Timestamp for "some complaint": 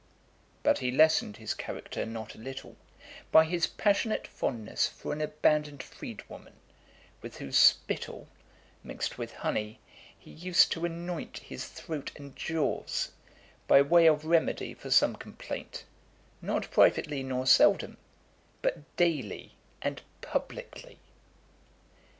14.89-15.83